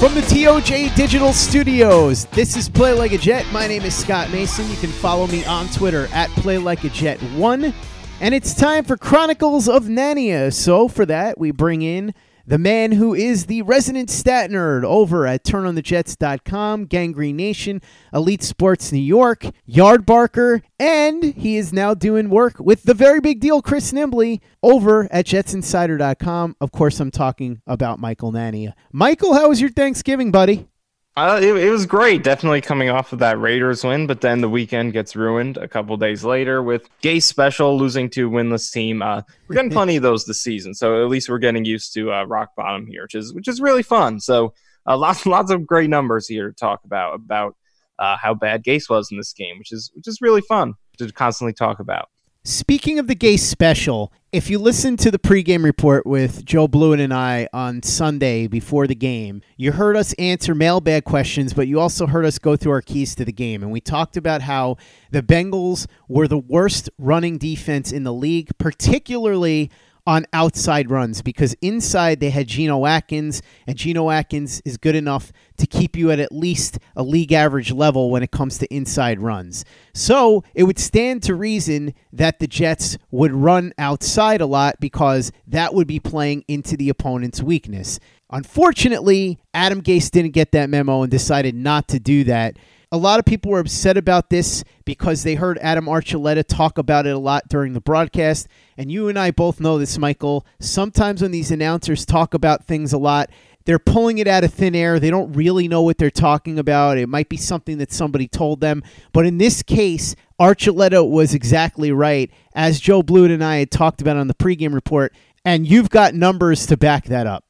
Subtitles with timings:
[0.00, 3.46] From the TOJ Digital Studios, this is Play Like a Jet.
[3.50, 4.68] My name is Scott Mason.
[4.68, 7.72] You can follow me on Twitter at Play Like a Jet One,
[8.20, 10.52] and it's time for Chronicles of Nania.
[10.52, 12.12] So for that, we bring in
[12.46, 18.42] the man who is the resident stat nerd over at TurnOnTheJets.com, Gang Green Nation, Elite
[18.42, 23.60] Sports New York, Yardbarker, and he is now doing work with the very big deal
[23.60, 26.56] Chris Nimbley over at JetsInsider.com.
[26.60, 28.74] Of course, I'm talking about Michael Nania.
[28.92, 30.68] Michael, how was your Thanksgiving, buddy?
[31.16, 32.22] Uh, it, it was great.
[32.22, 35.96] Definitely coming off of that Raiders win, but then the weekend gets ruined a couple
[35.96, 39.00] days later with Gase Special losing to a winless team.
[39.00, 42.12] Uh, we're getting plenty of those this season, so at least we're getting used to
[42.12, 44.20] uh, rock bottom here, which is which is really fun.
[44.20, 44.52] So
[44.86, 47.56] uh, lots lots of great numbers here to talk about about
[47.98, 51.10] uh, how bad Gase was in this game, which is which is really fun to
[51.12, 52.10] constantly talk about.
[52.48, 57.00] Speaking of the Gase special, if you listen to the pregame report with Joe Blewett
[57.00, 61.80] and I on Sunday before the game, you heard us answer mailbag questions, but you
[61.80, 63.64] also heard us go through our keys to the game.
[63.64, 64.76] And we talked about how
[65.10, 69.68] the Bengals were the worst running defense in the league, particularly
[70.06, 75.32] on outside runs because inside they had Geno Atkins, and Geno Atkins is good enough
[75.56, 79.20] to keep you at at least a league average level when it comes to inside
[79.20, 79.64] runs.
[79.94, 85.32] So it would stand to reason that the Jets would run outside a lot because
[85.46, 87.98] that would be playing into the opponent's weakness.
[88.30, 92.56] Unfortunately, Adam Gase didn't get that memo and decided not to do that.
[92.96, 97.06] A lot of people were upset about this because they heard Adam Archuleta talk about
[97.06, 98.48] it a lot during the broadcast.
[98.78, 100.46] And you and I both know this, Michael.
[100.60, 103.28] Sometimes when these announcers talk about things a lot,
[103.66, 104.98] they're pulling it out of thin air.
[104.98, 106.96] They don't really know what they're talking about.
[106.96, 108.82] It might be something that somebody told them.
[109.12, 114.00] But in this case, Archuleta was exactly right, as Joe Blewett and I had talked
[114.00, 115.14] about on the pregame report.
[115.44, 117.44] And you've got numbers to back that up.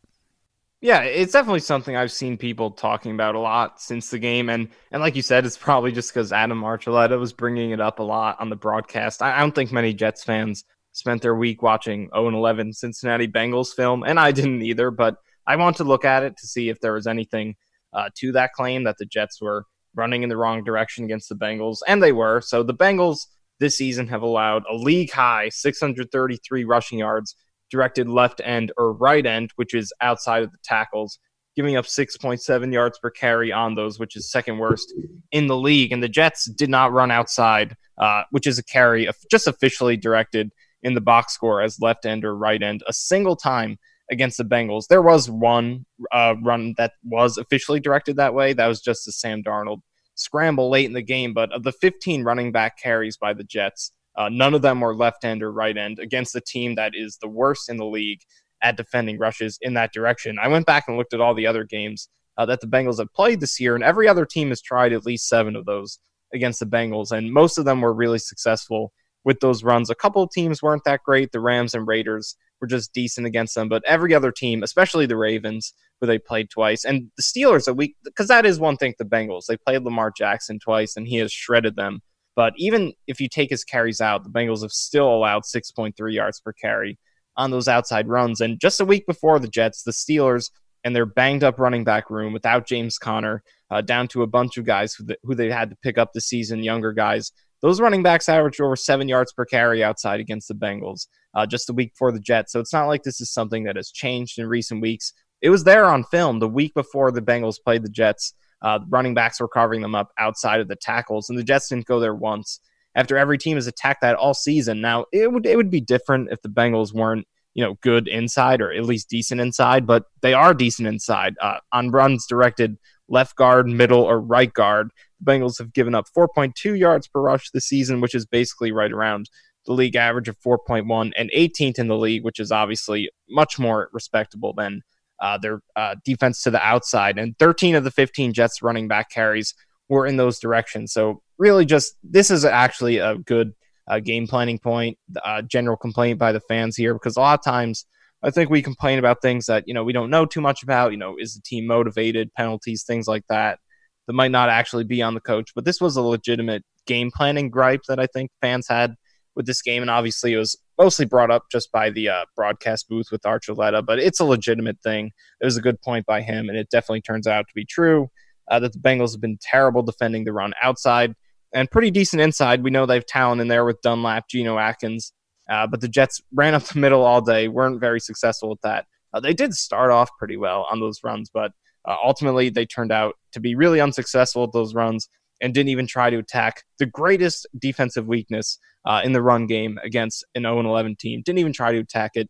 [0.86, 4.68] Yeah, it's definitely something I've seen people talking about a lot since the game, and
[4.92, 8.04] and like you said, it's probably just because Adam Archuleta was bringing it up a
[8.04, 9.20] lot on the broadcast.
[9.20, 13.74] I, I don't think many Jets fans spent their week watching 0 11 Cincinnati Bengals
[13.74, 14.92] film, and I didn't either.
[14.92, 17.56] But I want to look at it to see if there was anything
[17.92, 19.64] uh, to that claim that the Jets were
[19.96, 22.40] running in the wrong direction against the Bengals, and they were.
[22.40, 23.26] So the Bengals
[23.58, 27.34] this season have allowed a league high 633 rushing yards
[27.70, 31.18] directed left end or right end, which is outside of the tackles,
[31.56, 34.92] giving up 6.7 yards per carry on those, which is second worst
[35.32, 35.92] in the league.
[35.92, 40.52] And the Jets did not run outside, uh, which is a carry just officially directed
[40.82, 43.78] in the box score as left end or right end a single time
[44.10, 44.86] against the Bengals.
[44.88, 48.52] There was one uh, run that was officially directed that way.
[48.52, 49.80] That was just a Sam Darnold
[50.14, 51.34] scramble late in the game.
[51.34, 54.94] But of the 15 running back carries by the Jets, uh, none of them were
[54.94, 58.20] left end or right end against the team that is the worst in the league
[58.62, 60.38] at defending rushes in that direction.
[60.42, 63.12] I went back and looked at all the other games uh, that the Bengals have
[63.12, 65.98] played this year, and every other team has tried at least seven of those
[66.34, 68.92] against the Bengals, and most of them were really successful
[69.24, 69.90] with those runs.
[69.90, 71.32] A couple of teams weren't that great.
[71.32, 75.16] The Rams and Raiders were just decent against them, but every other team, especially the
[75.16, 78.94] Ravens, who they played twice, and the Steelers, week because that is one thing.
[78.98, 82.00] The Bengals they played Lamar Jackson twice, and he has shredded them.
[82.36, 86.38] But even if you take his carries out, the Bengals have still allowed 6.3 yards
[86.40, 86.98] per carry
[87.36, 88.40] on those outside runs.
[88.40, 90.50] And just a week before the Jets, the Steelers
[90.84, 94.56] and their banged up running back room without James Conner, uh, down to a bunch
[94.58, 97.32] of guys who, who they had to pick up the season, younger guys.
[97.62, 101.70] Those running backs averaged over seven yards per carry outside against the Bengals uh, just
[101.70, 102.52] a week before the Jets.
[102.52, 105.12] So it's not like this is something that has changed in recent weeks.
[105.42, 108.34] It was there on film the week before the Bengals played the Jets.
[108.62, 111.86] Uh, running backs were covering them up outside of the tackles, and the Jets didn't
[111.86, 112.60] go there once.
[112.94, 116.30] After every team has attacked that all season, now it would it would be different
[116.30, 120.34] if the Bengals weren't you know good inside or at least decent inside, but they
[120.34, 124.90] are decent inside uh, on runs directed left guard, middle, or right guard.
[125.20, 128.92] The Bengals have given up 4.2 yards per rush this season, which is basically right
[128.92, 129.30] around
[129.64, 133.88] the league average of 4.1 and 18th in the league, which is obviously much more
[133.92, 134.82] respectable than
[135.20, 137.18] uh, their uh, defense to the outside.
[137.18, 139.54] And 13 of the 15 Jets running back carries
[139.88, 140.92] were in those directions.
[140.92, 143.52] So really, just this is actually a good
[143.88, 144.98] uh, game planning point.
[145.24, 147.86] Uh, general complaint by the fans here because a lot of times
[148.22, 150.92] I think we complain about things that you know we don't know too much about.
[150.92, 152.34] You know, is the team motivated?
[152.34, 153.58] Penalties, things like that,
[154.06, 155.52] that might not actually be on the coach.
[155.54, 158.94] But this was a legitimate game planning gripe that I think fans had
[159.36, 162.88] with this game, and obviously it was mostly brought up just by the uh, broadcast
[162.88, 163.84] booth with Archuleta.
[163.84, 165.12] But it's a legitimate thing.
[165.40, 168.08] It was a good point by him, and it definitely turns out to be true
[168.50, 171.14] uh, that the Bengals have been terrible defending the run outside
[171.54, 172.62] and pretty decent inside.
[172.62, 175.12] We know they have talent in there with Dunlap, Geno Atkins,
[175.48, 178.86] uh, but the Jets ran up the middle all day, weren't very successful with that.
[179.12, 181.52] Uh, they did start off pretty well on those runs, but
[181.86, 185.08] uh, ultimately they turned out to be really unsuccessful at those runs
[185.40, 189.78] and didn't even try to attack the greatest defensive weakness uh, in the run game
[189.82, 191.22] against an 0 11 team.
[191.24, 192.28] Didn't even try to attack it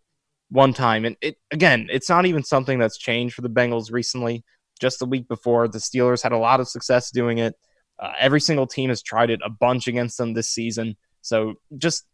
[0.50, 1.05] one time.
[1.05, 4.44] And it again, it's not even something that's changed for the Bengals recently.
[4.81, 7.55] Just the week before, the Steelers had a lot of success doing it.
[7.99, 10.97] Uh, every single team has tried it a bunch against them this season.
[11.23, 12.05] So just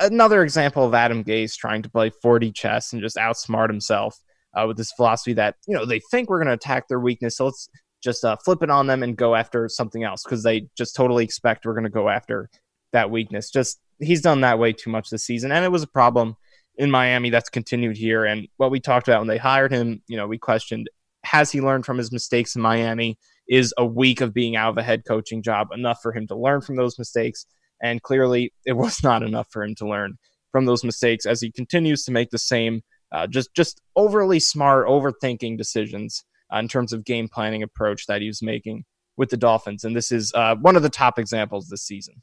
[0.00, 4.18] another example of Adam Gase trying to play 4D chess and just outsmart himself
[4.54, 7.36] uh, with this philosophy that you know they think we're going to attack their weakness,
[7.36, 7.68] so let's
[8.02, 11.24] just uh, flip it on them and go after something else because they just totally
[11.24, 12.48] expect we're going to go after
[12.92, 13.50] that weakness.
[13.50, 16.36] Just he's done that way too much this season, and it was a problem
[16.76, 18.24] in Miami that's continued here.
[18.24, 20.88] And what we talked about when they hired him, you know, we questioned
[21.24, 23.18] has he learned from his mistakes in Miami?
[23.48, 26.36] Is a week of being out of a head coaching job enough for him to
[26.36, 27.46] learn from those mistakes?
[27.82, 30.18] And clearly, it was not enough for him to learn
[30.52, 34.86] from those mistakes as he continues to make the same, uh, just just overly smart,
[34.86, 38.84] overthinking decisions uh, in terms of game planning approach that he was making
[39.16, 39.84] with the Dolphins.
[39.84, 42.22] And this is uh, one of the top examples this season.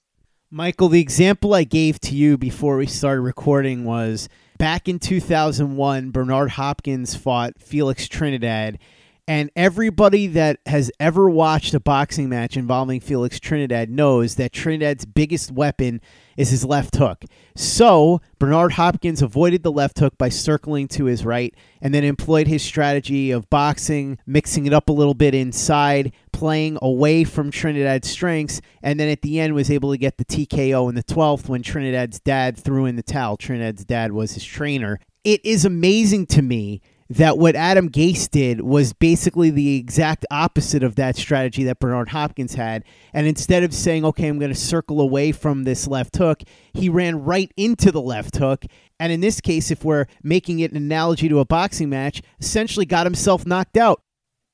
[0.52, 6.12] Michael, the example I gave to you before we started recording was back in 2001,
[6.12, 8.80] Bernard Hopkins fought Felix Trinidad
[9.28, 15.06] and everybody that has ever watched a boxing match involving Felix Trinidad knows that Trinidad's
[15.06, 16.00] biggest weapon
[16.38, 17.24] is his left hook.
[17.56, 22.48] So, Bernard Hopkins avoided the left hook by circling to his right and then employed
[22.48, 28.10] his strategy of boxing, mixing it up a little bit inside, playing away from Trinidad's
[28.10, 31.48] strengths, and then at the end was able to get the TKO in the 12th
[31.48, 33.38] when Trinidad's dad threw in the towel.
[33.38, 35.00] Trinidad's dad was his trainer.
[35.24, 40.82] It is amazing to me that what Adam Gase did was basically the exact opposite
[40.82, 42.84] of that strategy that Bernard Hopkins had.
[43.14, 46.42] And instead of saying, okay, I'm going to circle away from this left hook,
[46.74, 48.66] he ran right into the left hook.
[49.00, 52.86] And in this case, if we're making it an analogy to a boxing match, essentially
[52.86, 54.02] got himself knocked out.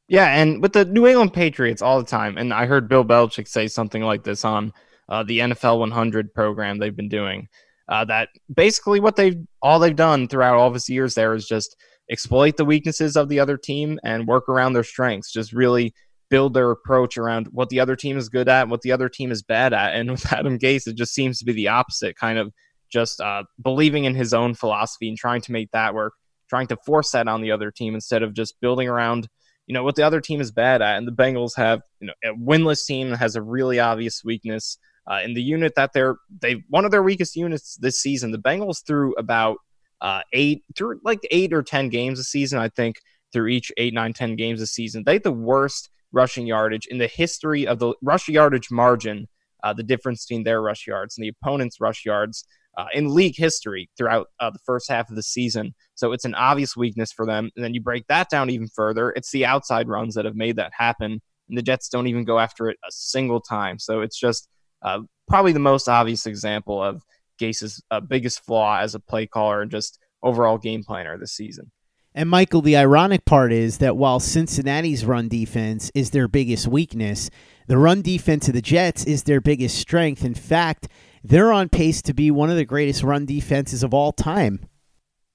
[0.10, 3.48] Yeah, and with the New England Patriots all the time, and I heard Bill Belichick
[3.48, 4.74] say something like this on
[5.08, 7.48] uh, the NFL 100 program they've been doing.
[7.88, 11.48] Uh, that basically what they've all they've done throughout all of his years there is
[11.48, 11.78] just–
[12.12, 15.32] exploit the weaknesses of the other team and work around their strengths.
[15.32, 15.94] Just really
[16.30, 19.32] build their approach around what the other team is good at, what the other team
[19.32, 19.96] is bad at.
[19.96, 22.52] And with Adam Gase, it just seems to be the opposite, kind of
[22.92, 26.14] just uh, believing in his own philosophy and trying to make that work,
[26.50, 29.28] trying to force that on the other team instead of just building around,
[29.68, 30.98] you know, what the other team is bad at.
[30.98, 34.78] And the Bengals have, you know, a winless team that has a really obvious weakness.
[35.10, 38.30] Uh, in the unit that they're they one of their weakest units this season.
[38.30, 39.58] The Bengals threw about
[40.02, 42.60] uh, eight through like eight or ten games a season.
[42.60, 42.98] I think
[43.32, 46.98] through each eight, nine, ten games a season, they had the worst rushing yardage in
[46.98, 49.28] the history of the rush yardage margin.
[49.64, 52.44] Uh, the difference between their rush yards and the opponent's rush yards
[52.78, 55.74] uh, in league history throughout uh, the first half of the season.
[55.96, 57.52] So it's an obvious weakness for them.
[57.56, 59.12] And then you break that down even further.
[59.12, 61.22] It's the outside runs that have made that happen.
[61.50, 63.78] And the Jets don't even go after it a single time.
[63.78, 64.48] So it's just
[64.82, 67.04] uh, probably the most obvious example of
[67.42, 71.72] Gase's uh, biggest flaw as a play caller and just overall game planner this season.
[72.14, 77.30] And Michael, the ironic part is that while Cincinnati's run defense is their biggest weakness,
[77.68, 80.24] the run defense of the Jets is their biggest strength.
[80.24, 80.88] In fact,
[81.24, 84.68] they're on pace to be one of the greatest run defenses of all time.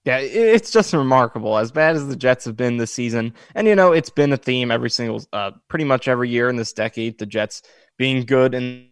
[0.05, 1.59] Yeah, it's just remarkable.
[1.59, 4.37] As bad as the Jets have been this season, and you know, it's been a
[4.37, 7.63] theme every single, uh, pretty much every year in this decade, the Jets
[7.99, 8.87] being good and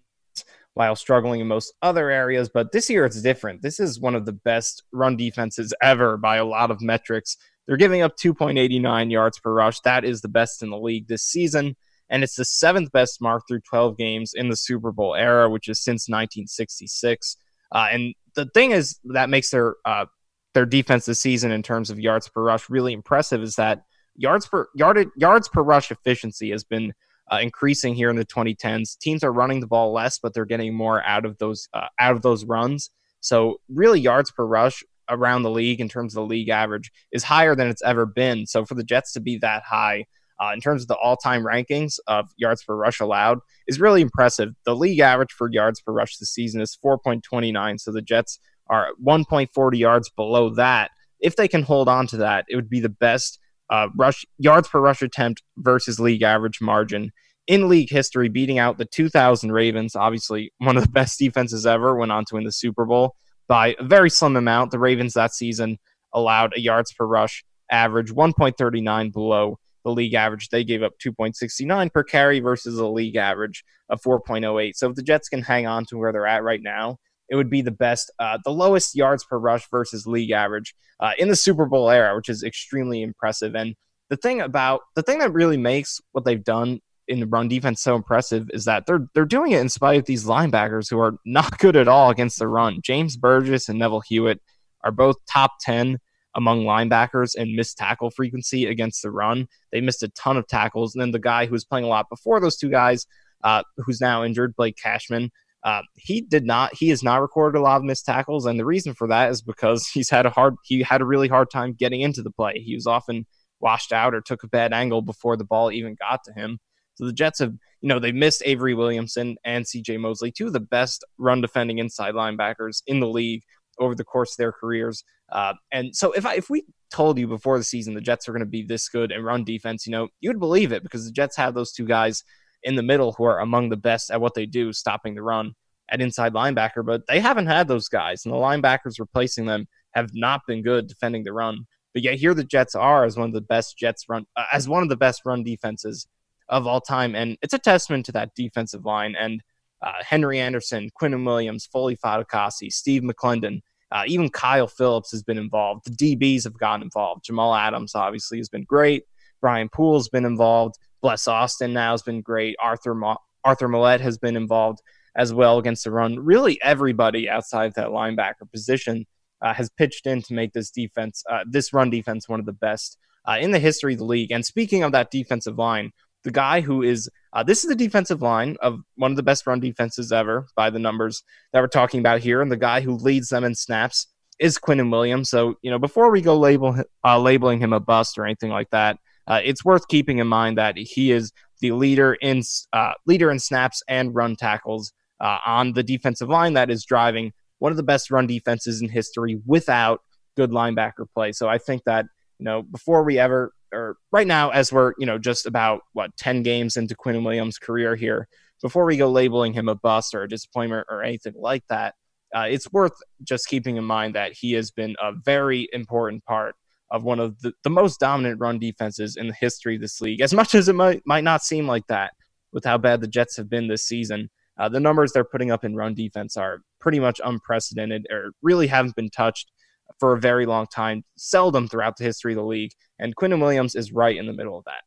[0.74, 2.48] while struggling in most other areas.
[2.52, 3.62] But this year it's different.
[3.62, 7.36] This is one of the best run defenses ever by a lot of metrics.
[7.66, 9.80] They're giving up 2.89 yards per rush.
[9.80, 11.76] That is the best in the league this season.
[12.10, 15.68] And it's the seventh best mark through 12 games in the Super Bowl era, which
[15.68, 17.36] is since 1966.
[17.72, 20.04] Uh, and the thing is that makes their uh,
[20.52, 23.82] their defense this season in terms of yards per rush really impressive is that
[24.16, 26.92] yards per yard, yards per rush efficiency has been
[27.32, 28.98] uh, increasing here in the 2010s.
[28.98, 32.14] Teams are running the ball less, but they're getting more out of those uh, out
[32.14, 32.90] of those runs.
[33.20, 37.24] So really, yards per rush around the league in terms of the league average is
[37.24, 38.46] higher than it's ever been.
[38.46, 40.06] So for the Jets to be that high
[40.40, 44.50] uh, in terms of the all-time rankings of yards per rush allowed is really impressive.
[44.64, 47.80] The league average for yards per rush this season is 4.29.
[47.80, 48.38] So the Jets
[48.68, 50.90] are 1.40 yards below that.
[51.20, 53.38] If they can hold on to that, it would be the best
[53.74, 57.10] uh, rush yards per rush attempt versus league average margin
[57.46, 61.96] in league history, beating out the 2000 Ravens, obviously one of the best defenses ever,
[61.96, 63.16] went on to win the Super Bowl
[63.48, 64.70] by a very slim amount.
[64.70, 65.78] The Ravens that season
[66.12, 70.48] allowed a yards per rush average 1.39 below the league average.
[70.48, 74.72] They gave up 2.69 per carry versus a league average of 4.08.
[74.76, 77.50] So if the Jets can hang on to where they're at right now, it would
[77.50, 81.36] be the best, uh, the lowest yards per rush versus league average uh, in the
[81.36, 83.54] Super Bowl era, which is extremely impressive.
[83.54, 83.74] And
[84.10, 87.82] the thing about the thing that really makes what they've done in the run defense
[87.82, 91.16] so impressive is that they're they're doing it in spite of these linebackers who are
[91.26, 92.80] not good at all against the run.
[92.82, 94.40] James Burgess and Neville Hewitt
[94.82, 95.98] are both top 10
[96.36, 99.46] among linebackers in missed tackle frequency against the run.
[99.72, 100.94] They missed a ton of tackles.
[100.94, 103.06] And then the guy who was playing a lot before those two guys,
[103.44, 105.30] uh, who's now injured, Blake Cashman,
[105.64, 106.74] uh, he did not.
[106.74, 109.42] He has not recorded a lot of missed tackles, and the reason for that is
[109.42, 110.54] because he's had a hard.
[110.64, 112.54] He had a really hard time getting into the play.
[112.58, 113.26] He was often
[113.60, 116.58] washed out or took a bad angle before the ball even got to him.
[116.96, 119.96] So the Jets have, you know, they missed Avery Williamson and C.J.
[119.96, 123.42] Mosley, two of the best run defending inside linebackers in the league
[123.80, 125.02] over the course of their careers.
[125.32, 128.32] Uh, and so if I, if we told you before the season the Jets are
[128.32, 131.04] going to be this good and run defense, you know, you would believe it because
[131.04, 132.22] the Jets have those two guys
[132.64, 135.54] in the middle who are among the best at what they do, stopping the run
[135.90, 136.84] at inside linebacker.
[136.84, 140.88] But they haven't had those guys, and the linebackers replacing them have not been good
[140.88, 141.66] defending the run.
[141.92, 144.68] But yet here the Jets are as one of the best Jets run uh, as
[144.68, 146.06] one of the best run defenses
[146.48, 149.42] of all time, and it's a testament to that defensive line and
[149.84, 153.60] uh, Henry Anderson, Quinnen Williams, Foley Fatukasi, Steve McLendon.
[153.92, 155.84] Uh, even Kyle Phillips has been involved.
[155.84, 157.24] The DBs have gotten involved.
[157.24, 159.04] Jamal Adams obviously has been great.
[159.40, 160.76] Brian Poole's been involved.
[161.04, 162.56] Bless Austin now has been great.
[162.58, 164.80] Arthur Mo- Arthur Maulet has been involved
[165.14, 166.18] as well against the run.
[166.18, 169.04] Really, everybody outside that linebacker position
[169.42, 172.54] uh, has pitched in to make this defense, uh, this run defense, one of the
[172.54, 172.96] best
[173.28, 174.30] uh, in the history of the league.
[174.30, 175.92] And speaking of that defensive line,
[176.22, 179.46] the guy who is uh, this is the defensive line of one of the best
[179.46, 182.94] run defenses ever by the numbers that we're talking about here, and the guy who
[182.94, 184.06] leads them in snaps
[184.38, 185.28] is Quinnen Williams.
[185.28, 188.70] So you know, before we go label uh, labeling him a bust or anything like
[188.70, 188.96] that,
[189.26, 193.38] uh, it's worth keeping in mind that he is the leader in uh, leader in
[193.38, 197.82] snaps and run tackles uh, on the defensive line that is driving one of the
[197.82, 200.00] best run defenses in history without
[200.36, 201.32] good linebacker play.
[201.32, 202.06] So I think that
[202.38, 206.16] you know before we ever or right now as we're you know just about what
[206.16, 208.28] 10 games into Quinnen Williams' career here,
[208.62, 211.94] before we go labeling him a bust or a disappointment or anything like that,
[212.34, 216.56] uh, it's worth just keeping in mind that he has been a very important part
[216.94, 220.20] of one of the, the most dominant run defenses in the history of this league.
[220.20, 222.12] As much as it might might not seem like that
[222.52, 225.64] with how bad the Jets have been this season, uh, the numbers they're putting up
[225.64, 229.50] in run defense are pretty much unprecedented or really haven't been touched
[229.98, 232.70] for a very long time, seldom throughout the history of the league.
[233.00, 234.82] And Quinnen Williams is right in the middle of that.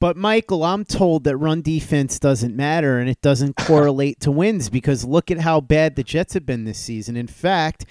[0.00, 4.70] But Michael, I'm told that run defense doesn't matter and it doesn't correlate to wins
[4.70, 7.16] because look at how bad the Jets have been this season.
[7.16, 7.84] In fact,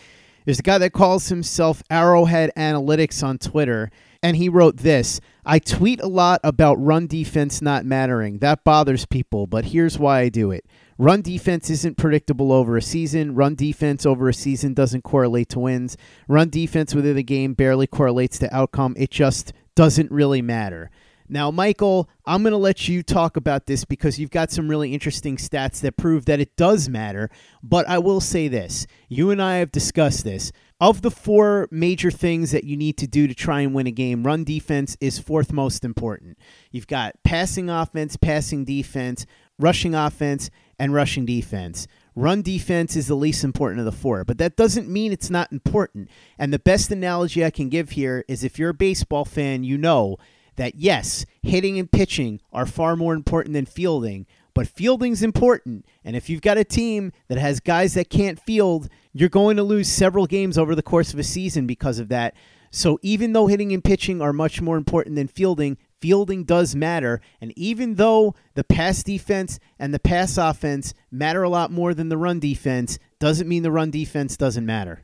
[0.47, 3.91] there's a guy that calls himself Arrowhead Analytics on Twitter,
[4.23, 8.37] and he wrote this I tweet a lot about run defense not mattering.
[8.39, 10.65] That bothers people, but here's why I do it.
[10.97, 13.35] Run defense isn't predictable over a season.
[13.35, 15.97] Run defense over a season doesn't correlate to wins.
[16.29, 18.95] Run defense within the game barely correlates to outcome.
[18.97, 20.89] It just doesn't really matter.
[21.29, 24.93] Now, Michael, I'm going to let you talk about this because you've got some really
[24.93, 27.29] interesting stats that prove that it does matter.
[27.61, 30.51] But I will say this you and I have discussed this.
[30.79, 33.91] Of the four major things that you need to do to try and win a
[33.91, 36.37] game, run defense is fourth most important.
[36.69, 39.25] You've got passing offense, passing defense,
[39.57, 41.87] rushing offense, and rushing defense.
[42.15, 45.51] Run defense is the least important of the four, but that doesn't mean it's not
[45.51, 46.09] important.
[46.37, 49.79] And the best analogy I can give here is if you're a baseball fan, you
[49.79, 50.17] know
[50.57, 55.85] that yes, hitting and pitching are far more important than fielding, but fielding's important.
[56.03, 59.63] And if you've got a team that has guys that can't field, you're going to
[59.63, 62.35] lose several games over the course of a season because of that.
[62.71, 67.21] So even though hitting and pitching are much more important than fielding, fielding does matter.
[67.39, 72.09] And even though the pass defense and the pass offense matter a lot more than
[72.09, 75.03] the run defense, doesn't mean the run defense doesn't matter.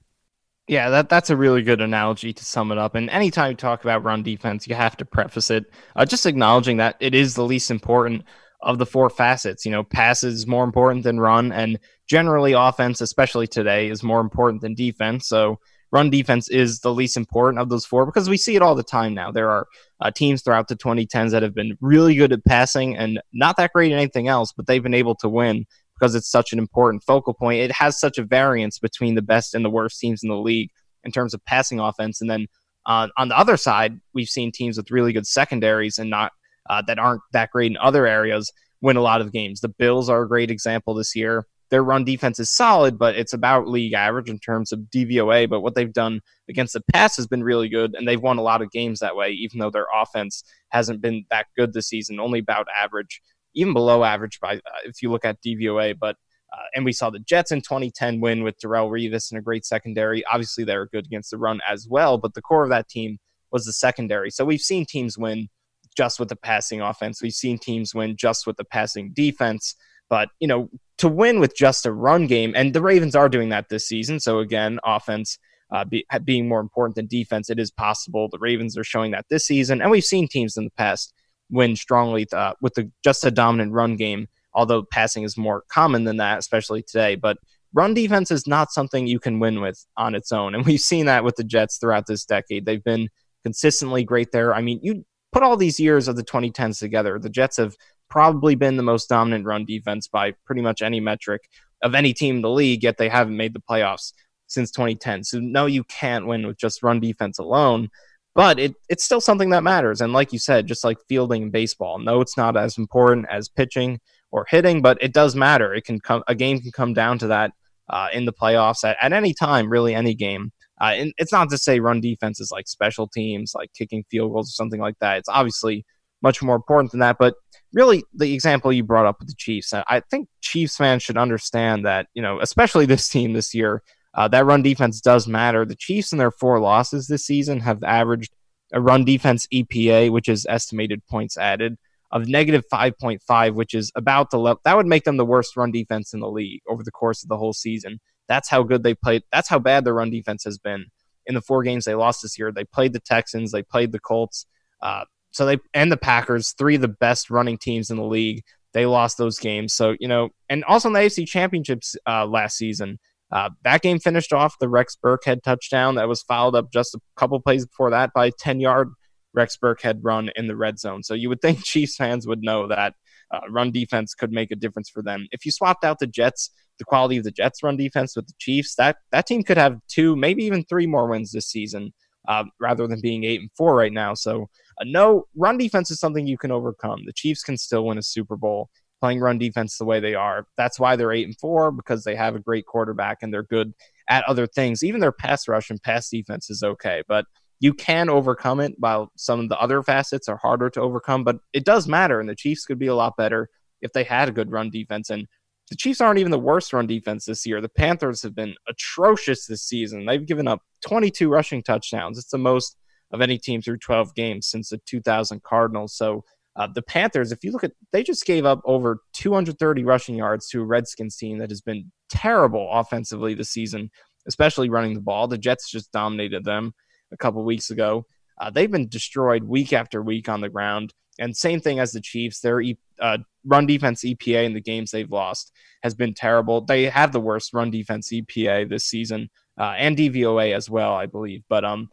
[0.67, 2.96] Yeah, that that's a really good analogy to sum it up.
[2.96, 5.65] And anytime you talk about run defense, you have to preface it
[5.96, 8.24] uh, just acknowledging that it is the least important
[8.62, 9.65] of the four facets.
[9.65, 14.22] You know, pass is more important than run, and generally offense, especially today, is more
[14.22, 15.27] important than defense.
[15.27, 15.60] So
[15.91, 18.84] run defense is the least important of those four because we see it all the
[18.84, 19.32] time now.
[19.32, 19.67] There are
[20.00, 23.74] uh, teams throughout the 2010s that have been really good at passing and not that
[23.74, 25.65] great at anything else, but they've been able to win
[26.00, 27.62] because it's such an important focal point.
[27.62, 30.70] It has such a variance between the best and the worst teams in the league
[31.04, 32.22] in terms of passing offense.
[32.22, 32.48] And then
[32.86, 36.32] uh, on the other side, we've seen teams with really good secondaries and not
[36.70, 38.52] uh, that aren't that great in other areas
[38.84, 39.62] win a lot of games.
[39.62, 41.48] The Bills are a great example this year.
[41.70, 45.50] Their run defense is solid, but it's about league average in terms of DVOA.
[45.50, 46.20] But what they've done
[46.50, 49.16] against the pass has been really good, and they've won a lot of games that
[49.16, 53.22] way, even though their offense hasn't been that good this season, only about average,
[53.55, 55.98] even below average by uh, if you look at DVOA.
[56.00, 56.17] But
[56.53, 59.65] uh, and we saw the Jets in 2010 win with Darrelle Revis and a great
[59.65, 60.24] secondary.
[60.25, 63.17] Obviously, they were good against the run as well, but the core of that team
[63.51, 64.29] was the secondary.
[64.29, 65.50] So we've seen teams win
[65.95, 67.22] just with the passing offense.
[67.22, 69.75] We've seen teams win just with the passing defense.
[70.10, 73.50] But, you know, to win with just a run game, and the Ravens are doing
[73.50, 74.19] that this season.
[74.19, 75.39] So, again, offense
[75.72, 78.27] uh, be, being more important than defense, it is possible.
[78.29, 79.81] The Ravens are showing that this season.
[79.81, 81.13] And we've seen teams in the past
[81.53, 86.03] win strongly uh, with the, just a dominant run game, although passing is more common
[86.03, 87.15] than that, especially today.
[87.15, 87.38] But
[87.74, 90.55] run defense is not something you can win with on its own.
[90.55, 92.65] And we've seen that with the Jets throughout this decade.
[92.65, 93.10] They've been
[93.43, 94.53] consistently great there.
[94.53, 97.75] I mean, you put all these years of the 2010s together, the Jets have
[98.10, 101.41] probably been the most dominant run defense by pretty much any metric
[101.81, 104.13] of any team in the league, yet they haven't made the playoffs
[104.48, 105.24] since 2010.
[105.24, 107.89] So, no, you can't win with just run defense alone,
[108.36, 110.02] but it, it's still something that matters.
[110.02, 113.50] And like you said, just like fielding in baseball, no, it's not as important as
[113.50, 114.00] pitching
[114.32, 115.74] or hitting, but it does matter.
[115.74, 117.52] It can come, a game can come down to that
[117.90, 120.52] uh, in the playoffs at, at any time, really any game.
[120.82, 124.34] Uh, and it's not to say run defense is like special teams, like kicking field
[124.34, 125.20] goals or something like that.
[125.20, 125.86] It's obviously
[126.22, 127.18] much more important than that.
[127.20, 127.36] But
[127.74, 131.86] really, the example you brought up with the Chiefs, I think Chiefs fans should understand
[131.86, 135.65] that, you know, especially this team this year, uh, that run defense does matter.
[135.65, 138.33] The Chiefs in their four losses this season have averaged
[138.72, 141.77] a run defense EPA, which is estimated points added,
[142.11, 144.61] of negative 5.5, which is about the level.
[144.66, 147.29] That would make them the worst run defense in the league over the course of
[147.29, 148.00] the whole season.
[148.27, 149.24] That's how good they played.
[149.31, 150.85] That's how bad their run defense has been
[151.25, 152.51] in the four games they lost this year.
[152.51, 154.46] They played the Texans, they played the Colts,
[154.81, 158.44] uh, so they and the Packers, three of the best running teams in the league.
[158.74, 159.74] They lost those games.
[159.74, 163.00] So you know, and also in the AFC Championships uh, last season,
[163.31, 167.00] uh, that game finished off the Rex Burkhead touchdown that was followed up just a
[167.16, 168.90] couple plays before that by a ten yard
[169.33, 171.03] Rex Burkhead run in the red zone.
[171.03, 172.94] So you would think Chiefs fans would know that
[173.31, 175.27] uh, run defense could make a difference for them.
[175.31, 178.33] If you swapped out the Jets the quality of the Jets' run defense with the
[178.40, 181.94] Chiefs, that that team could have two, maybe even three more wins this season,
[182.27, 184.14] uh, rather than being eight and four right now.
[184.14, 184.50] So,
[184.81, 187.03] uh, no, run defense is something you can overcome.
[187.05, 188.70] The Chiefs can still win a Super Bowl
[189.03, 190.48] playing run defense the way they are.
[190.55, 193.74] That's why they're eight and four because they have a great quarterback and they're good
[194.07, 194.81] at other things.
[194.81, 197.25] Even their pass rush and pass defense is okay, but
[197.59, 201.25] you can overcome it while some of the other facets are harder to overcome.
[201.25, 203.50] But it does matter, and the Chiefs could be a lot better
[203.81, 205.09] if they had a good run defense.
[205.09, 205.27] And
[205.70, 207.59] the Chiefs aren't even the worst run defense this year.
[207.59, 210.05] The Panthers have been atrocious this season.
[210.05, 212.18] They've given up 22 rushing touchdowns.
[212.18, 212.77] It's the most
[213.11, 215.94] of any team through 12 games since the 2000 Cardinals.
[215.94, 216.24] So
[216.55, 220.48] uh, the Panthers, if you look at, they just gave up over 230 rushing yards
[220.50, 223.89] to a Redskins team that has been terrible offensively this season,
[224.27, 225.27] especially running the ball.
[225.27, 226.74] The Jets just dominated them
[227.11, 228.05] a couple weeks ago.
[228.39, 230.94] Uh, they've been destroyed week after week on the ground.
[231.20, 232.39] And same thing as the Chiefs.
[232.39, 232.61] Their
[233.00, 235.51] uh, run defense EPA in the games they've lost
[235.83, 236.61] has been terrible.
[236.61, 241.05] They have the worst run defense EPA this season uh, and DVOA as well, I
[241.05, 241.44] believe.
[241.50, 241.89] But um,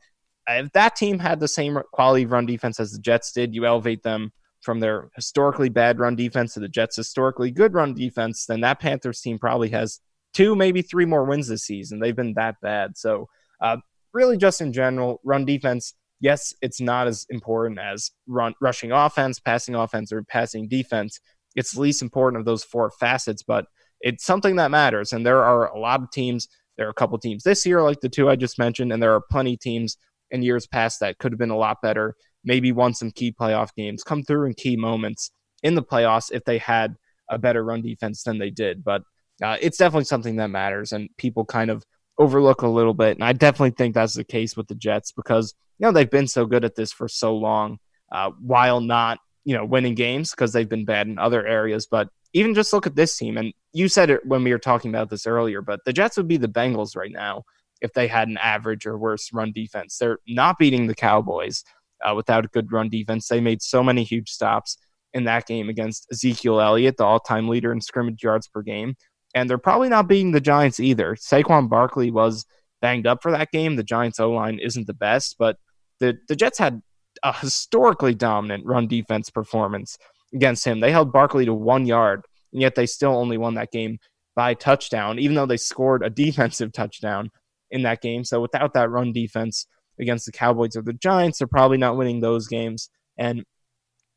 [0.48, 4.02] if that team had the same quality run defense as the Jets did, you elevate
[4.02, 8.60] them from their historically bad run defense to the Jets' historically good run defense, then
[8.60, 10.00] that Panthers team probably has
[10.34, 11.98] two, maybe three more wins this season.
[11.98, 12.96] They've been that bad.
[12.96, 13.28] So,
[13.60, 13.78] uh,
[14.12, 19.40] really, just in general, run defense yes, it's not as important as run, rushing offense,
[19.40, 21.18] passing offense, or passing defense.
[21.56, 23.66] It's the least important of those four facets, but
[24.00, 25.12] it's something that matters.
[25.12, 26.48] And there are a lot of teams.
[26.76, 29.14] There are a couple teams this year, like the two I just mentioned, and there
[29.14, 29.96] are plenty teams
[30.30, 32.14] in years past that could have been a lot better.
[32.44, 35.30] Maybe won some key playoff games, come through in key moments
[35.62, 36.96] in the playoffs if they had
[37.28, 38.82] a better run defense than they did.
[38.84, 39.02] But
[39.42, 41.84] uh, it's definitely something that matters, and people kind of
[42.18, 43.16] overlook a little bit.
[43.16, 46.28] And I definitely think that's the case with the Jets because you know they've been
[46.28, 47.78] so good at this for so long,
[48.12, 51.86] uh, while not you know winning games because they've been bad in other areas.
[51.86, 54.90] But even just look at this team, and you said it when we were talking
[54.90, 57.44] about this earlier, but the Jets would be the Bengals right now
[57.80, 59.96] if they had an average or worse run defense.
[59.96, 61.64] They're not beating the Cowboys
[62.04, 63.28] uh, without a good run defense.
[63.28, 64.76] They made so many huge stops
[65.12, 68.94] in that game against Ezekiel Elliott, the all-time leader in scrimmage yards per game.
[69.34, 71.14] And they're probably not beating the Giants either.
[71.14, 72.44] Saquon Barkley was
[72.80, 73.76] banged up for that game.
[73.76, 75.56] The Giants O line isn't the best, but
[76.00, 76.82] the, the Jets had
[77.22, 79.98] a historically dominant run defense performance
[80.34, 80.80] against him.
[80.80, 83.98] They held Barkley to one yard, and yet they still only won that game
[84.34, 87.30] by touchdown, even though they scored a defensive touchdown
[87.70, 88.24] in that game.
[88.24, 89.66] So without that run defense
[90.00, 92.90] against the Cowboys or the Giants, they're probably not winning those games.
[93.16, 93.44] And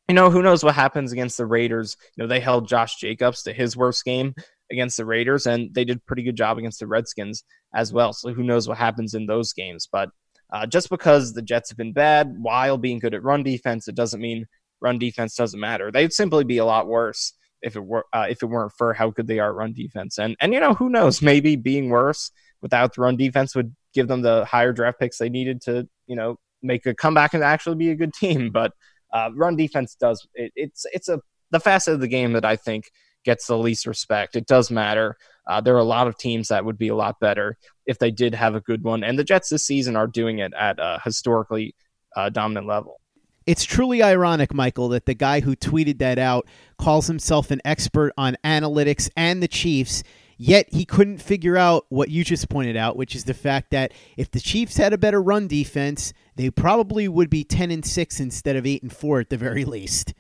[0.08, 1.96] you know, who knows what happens against the Raiders?
[2.16, 4.34] You know, they held Josh Jacobs to his worst game
[4.72, 7.44] against the Raiders, and they did pretty good job against the Redskins
[7.74, 8.12] as well.
[8.12, 9.88] So who knows what happens in those games?
[9.90, 10.10] But
[10.52, 13.96] uh, just because the Jets have been bad while being good at run defense, it
[13.96, 14.46] doesn't mean
[14.82, 15.92] run defense doesn't matter.
[15.92, 19.10] They'd simply be a lot worse if it were uh, if it weren't for how
[19.10, 20.20] good they are at run defense.
[20.20, 21.22] And and you know who knows?
[21.22, 22.30] Maybe being worse
[22.62, 26.16] without the run defense would give them the higher draft picks they needed to you
[26.16, 28.50] know make a comeback and actually be a good team.
[28.54, 28.74] But
[29.12, 32.56] uh, run defense does it, it's it's a the facet of the game that I
[32.56, 32.92] think
[33.24, 34.36] gets the least respect.
[34.36, 35.16] It does matter.
[35.48, 38.12] Uh, there are a lot of teams that would be a lot better if they
[38.12, 41.00] did have a good one, and the Jets this season are doing it at a
[41.04, 41.76] historically
[42.16, 43.00] uh, dominant level.
[43.46, 48.14] It's truly ironic, Michael, that the guy who tweeted that out calls himself an expert
[48.18, 50.02] on analytics and the Chiefs,
[50.38, 53.94] yet he couldn't figure out what you just pointed out, which is the fact that
[54.18, 58.20] if the Chiefs had a better run defense, they probably would be 10 and 6
[58.20, 60.14] instead of 8 and 4 at the very least.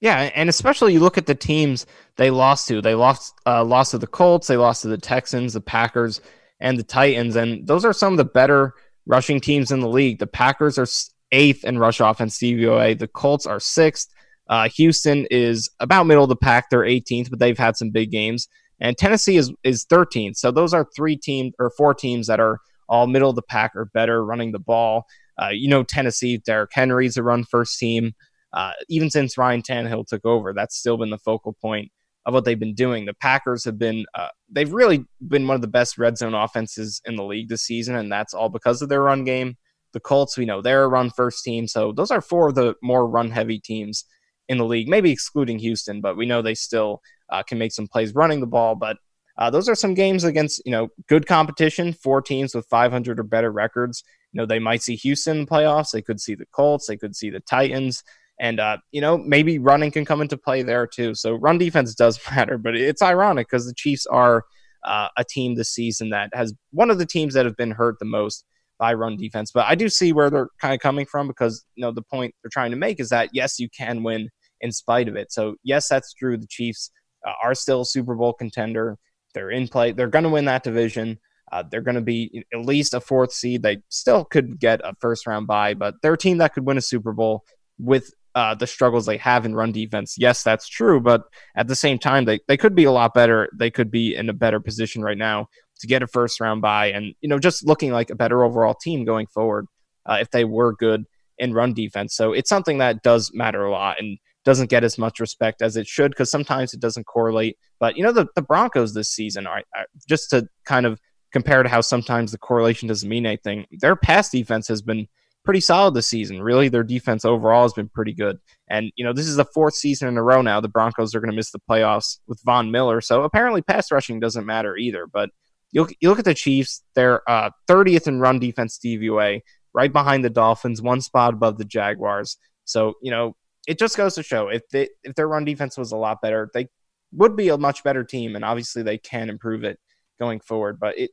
[0.00, 2.80] Yeah, and especially you look at the teams they lost to.
[2.80, 6.20] They lost uh, lost to the Colts, they lost to the Texans, the Packers,
[6.60, 8.74] and the Titans, and those are some of the better
[9.06, 10.20] rushing teams in the league.
[10.20, 10.86] The Packers are
[11.32, 12.96] eighth in rush offense DVOA.
[12.98, 14.12] The Colts are sixth.
[14.48, 16.70] Uh, Houston is about middle of the pack.
[16.70, 18.48] They're 18th, but they've had some big games.
[18.80, 20.34] And Tennessee is is 13.
[20.34, 23.72] So those are three teams or four teams that are all middle of the pack
[23.74, 25.06] or better running the ball.
[25.40, 28.12] Uh, you know, Tennessee, Derrick Henry's a run first team.
[28.52, 31.90] Uh, even since Ryan Tannehill took over, that's still been the focal point
[32.24, 33.04] of what they've been doing.
[33.04, 37.00] The Packers have been, uh, they've really been one of the best red zone offenses
[37.04, 39.56] in the league this season, and that's all because of their run game.
[39.92, 41.66] The Colts, we know they're a run first team.
[41.66, 44.04] So those are four of the more run heavy teams
[44.48, 47.86] in the league, maybe excluding Houston, but we know they still uh, can make some
[47.86, 48.74] plays running the ball.
[48.74, 48.96] But
[49.38, 53.22] uh, those are some games against, you know, good competition, four teams with 500 or
[53.22, 54.02] better records.
[54.32, 55.92] You know, they might see Houston in the playoffs.
[55.92, 56.86] They could see the Colts.
[56.86, 58.02] They could see the Titans.
[58.40, 61.14] And, uh, you know, maybe running can come into play there too.
[61.14, 64.44] So run defense does matter, but it's ironic because the Chiefs are
[64.84, 67.98] uh, a team this season that has one of the teams that have been hurt
[67.98, 68.44] the most
[68.78, 69.50] by run defense.
[69.52, 72.34] But I do see where they're kind of coming from because, you know, the point
[72.42, 74.28] they're trying to make is that, yes, you can win
[74.60, 75.32] in spite of it.
[75.32, 76.36] So, yes, that's true.
[76.36, 76.90] The Chiefs
[77.26, 78.96] uh, are still a Super Bowl contender.
[79.34, 79.92] They're in play.
[79.92, 81.18] They're going to win that division.
[81.50, 83.62] Uh, they're going to be at least a fourth seed.
[83.62, 86.78] They still could get a first round bye, but they're a team that could win
[86.78, 87.44] a Super Bowl
[87.78, 90.16] with uh, the struggles they have in run defense.
[90.18, 91.22] Yes, that's true, but
[91.56, 93.48] at the same time, they, they could be a lot better.
[93.54, 95.48] They could be in a better position right now
[95.80, 98.74] to get a first round bye and, you know, just looking like a better overall
[98.74, 99.66] team going forward
[100.06, 101.04] uh, if they were good
[101.38, 102.14] in run defense.
[102.14, 105.76] So it's something that does matter a lot and doesn't get as much respect as
[105.76, 107.58] it should because sometimes it doesn't correlate.
[107.78, 110.98] But, you know, the, the Broncos this season, are, are, just to kind of
[111.32, 115.06] compare to how sometimes the correlation doesn't mean anything, their pass defense has been
[115.44, 116.40] pretty solid this season.
[116.40, 118.38] Really, their defense overall has been pretty good.
[118.70, 120.62] And, you know, this is the fourth season in a row now.
[120.62, 123.02] The Broncos are going to miss the playoffs with Von Miller.
[123.02, 125.06] So apparently pass rushing doesn't matter either.
[125.06, 125.28] But
[125.72, 129.42] you look, you look at the Chiefs, they're uh, 30th in run defense DVOA,
[129.74, 132.38] right behind the Dolphins, one spot above the Jaguars.
[132.64, 133.36] So, you know,
[133.68, 136.50] it just goes to show if they, if their run defense was a lot better,
[136.54, 136.68] they
[137.12, 138.34] would be a much better team.
[138.34, 139.78] And obviously they can improve it
[140.18, 140.78] going forward.
[140.80, 141.10] But it,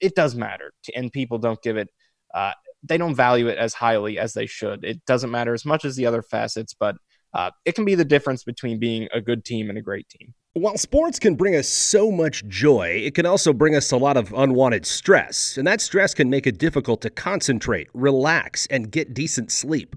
[0.00, 0.74] it does matter.
[0.94, 1.88] And people don't give it,
[2.34, 4.84] uh, they don't value it as highly as they should.
[4.84, 6.94] It doesn't matter as much as the other facets, but
[7.32, 10.34] uh, it can be the difference between being a good team and a great team.
[10.52, 14.18] While sports can bring us so much joy, it can also bring us a lot
[14.18, 19.14] of unwanted stress, and that stress can make it difficult to concentrate, relax, and get
[19.14, 19.96] decent sleep.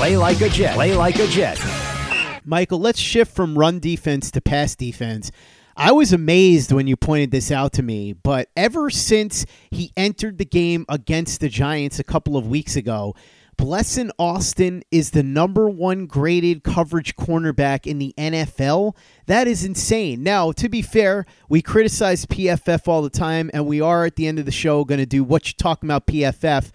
[0.00, 0.76] Play like a Jet.
[0.76, 1.62] Play like a Jet.
[2.46, 5.30] Michael, let's shift from run defense to pass defense.
[5.76, 10.38] I was amazed when you pointed this out to me, but ever since he entered
[10.38, 13.14] the game against the Giants a couple of weeks ago,
[13.58, 18.96] Blessuan Austin is the number one graded coverage cornerback in the NFL.
[19.26, 20.22] That is insane.
[20.22, 24.26] Now, to be fair, we criticize PFF all the time, and we are at the
[24.26, 26.70] end of the show going to do what you're talking about PFF.